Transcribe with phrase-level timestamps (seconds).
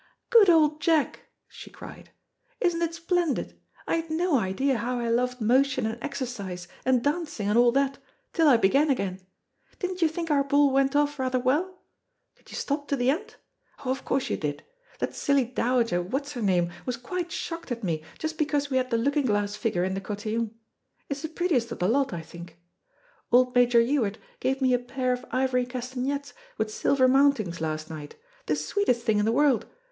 [0.31, 2.09] "Good old Jack," she cried,
[2.59, 3.59] "isn't it splendid!
[3.85, 7.99] I had no idea how I loved motion and exercise and dancing and all that
[8.33, 9.21] till I began again.
[9.77, 11.83] Didn't you think our ball went off rather well?
[12.35, 13.35] Did you stop, to the end?
[13.85, 14.63] Oh, of course you did.
[14.97, 18.89] That silly dowager What's her name was quite shocked at me, just because we had
[18.89, 20.55] the looking glass figure in the cotillion.
[21.09, 22.57] It's the prettiest of the lot, I think.
[23.31, 28.15] Old Major Ewart gave me a pair of ivory castanets with silver mountings last night,
[28.47, 29.67] the sweetest things in the world.